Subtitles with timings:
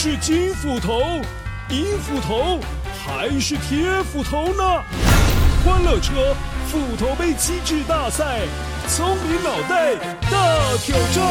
[0.00, 1.02] 是金斧头、
[1.70, 2.60] 银斧头
[3.04, 4.62] 还是铁斧头呢？
[5.64, 6.36] 欢乐车
[6.68, 8.42] 斧头杯机智大赛，
[8.86, 9.96] 聪明脑袋
[10.30, 11.26] 大挑战。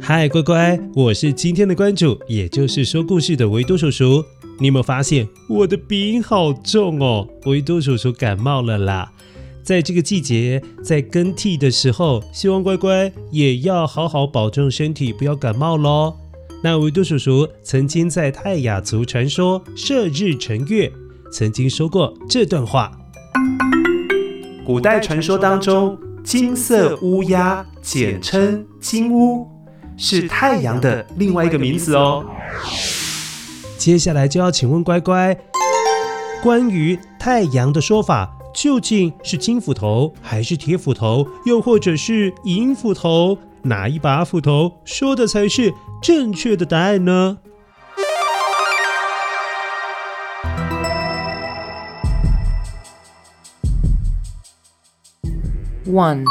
[0.00, 4.24] 嗨，乖乖，我是今天的关主，也就是说故事的维多叔叔。
[4.58, 7.28] 你有没有发现我的鼻音好重哦？
[7.44, 9.12] 维多叔叔感冒了啦。
[9.64, 16.14] 在这个季节，在更替的时候，希望乖乖也要好好保重身体，不要感冒喽。
[16.62, 20.92] 那维多叔叔曾经在泰雅族传说射日成月，
[21.32, 22.92] 曾经说过这段话：
[24.66, 29.48] 古代传说当中，金色乌鸦，简称金乌。
[29.96, 32.24] 是太阳的另外一个名字哦。
[33.78, 35.38] 接下来就要请问乖乖，
[36.44, 43.38] 关于太阳的说法，究竟是金斧头还是铁斧头，又或者是银斧头？
[43.62, 47.38] 哪一把斧头说的才是正确的答案呢
[55.86, 56.24] ？One。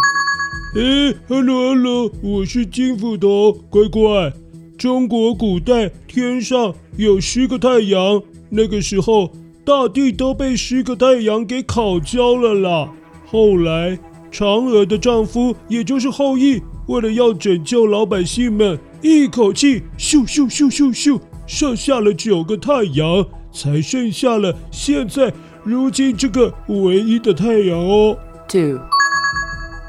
[0.76, 4.32] 哎，hello hello，我是金斧头，乖乖。
[4.78, 8.22] 中国古代天上有十个太阳，
[8.52, 9.32] 那个时候
[9.66, 12.90] 大地都被十个太阳给烤焦了啦。
[13.26, 13.98] 后来
[14.32, 25.32] 嫦娥的丈夫，也就是后羿，为了要拯救老百姓们，一口气咻咻咻咻咻射下了九个太阳，才剩下了现在
[25.64, 28.18] 如今这个唯一的太阳哦。
[28.50, 28.80] Two。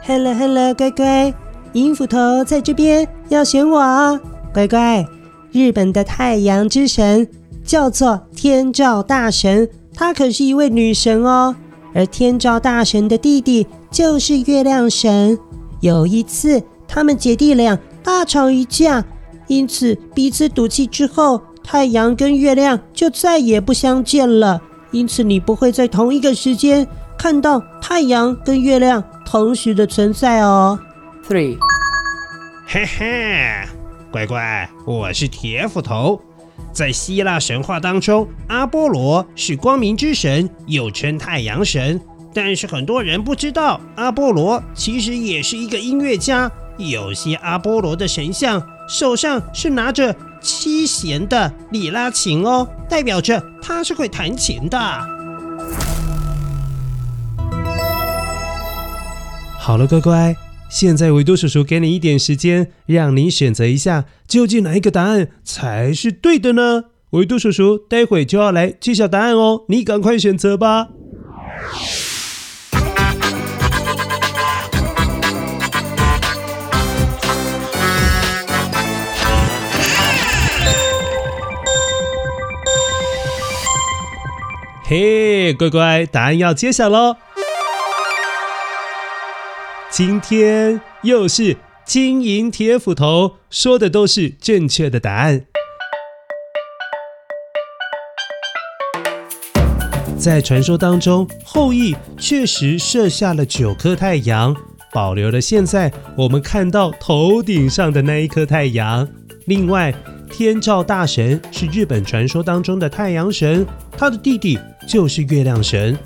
[0.05, 1.35] Hello Hello，乖乖，
[1.73, 4.21] 银斧头在这边，要选我哦，
[4.53, 5.05] 乖乖。
[5.51, 7.27] 日本的太阳之神
[7.65, 11.57] 叫做天照大神，她可是一位女神哦。
[11.95, 15.39] 而天照大神的弟弟就是月亮神。
[15.81, 19.05] 有一次，他们姐弟俩大吵一架，
[19.47, 24.61] 因此彼此赌气之后，太阳跟月亮就再也不相见了。
[24.91, 26.87] 因此，你不会在同一个时间
[27.19, 30.79] 看到太阳跟月亮同时的存在哦。
[31.29, 31.59] Three，
[32.67, 33.69] 嘿嘿，
[34.11, 36.21] 乖乖，我是铁斧头。
[36.75, 42.01] 在希腊神话当中，阿波罗是光明之神，又称太阳神。
[42.35, 46.51] 但是很多人不知道，阿波罗其实也是一个音乐家。
[46.77, 54.77] 有些阿波罗的神像手上是拿着七弦的里拉琴哦，代表着他是会弹琴的。
[59.57, 60.37] 好了，乖乖，
[60.69, 66.85] 现在维多叔叔给你一点时间，让你选择一下，究竟哪一个答案才是对的呢？
[67.11, 70.89] 维多叔叔待会就要来揭晓答案哦，你赶快选择吧。
[84.87, 87.17] 嘿，乖乖，答案要揭晓喽！
[89.97, 91.57] 今天又是
[91.87, 95.45] 金银铁斧头，说的都是正确的答案。
[100.19, 104.53] 在传说当中，后羿确实射下了九颗太阳，
[104.93, 109.09] 保留了现在我们看到头顶上的那一颗太阳。
[109.47, 109.95] 另外，
[110.29, 113.65] 天照大神是日本传说当中的太阳神，
[113.97, 115.97] 他的弟弟就是月亮神，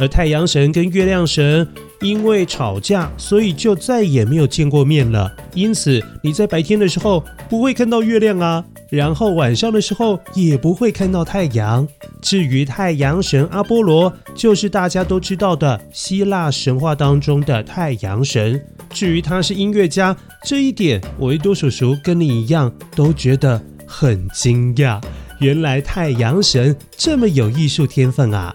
[0.00, 1.68] 而太阳神跟月亮神。
[2.00, 5.30] 因为吵架，所以就再也没有见过面了。
[5.52, 11.86] 因此，你在白天的时候不会看到月亮啊，然后晚上的时候也不会看到太阳。
[12.22, 18.58] 至于太阳神阿波罗，就是大家都知道的希腊神话当中的太阳神。
[18.88, 24.98] 至于他是音乐家，这一点维多叔叔跟你一样都觉得很惊讶。
[25.38, 28.54] 原来太阳神这么有艺术天分啊！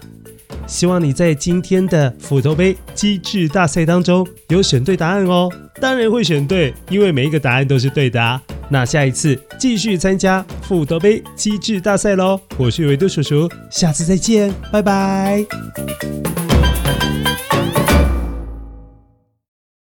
[0.66, 5.48] 希望你在今天的斧头杯机智大赛当中有选对答案哦，
[5.80, 8.40] 当然会选对，因为每一个答案都是对的。
[8.68, 12.40] 那下一次继续参加斧头杯机智大赛喽！
[12.56, 15.46] 我是维多叔叔，下次再见，拜拜。